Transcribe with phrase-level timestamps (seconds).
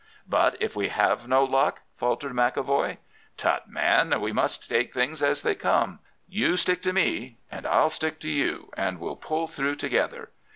[0.27, 2.97] "'But if we have no luck?' faltered McEvoy.
[3.37, 5.99] "'Tut, man, we must take things as they come.
[6.27, 10.31] You stick to me, and I'll stick to you, and we'll pull through together.